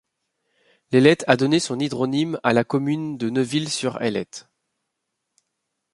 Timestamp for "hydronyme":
1.79-2.39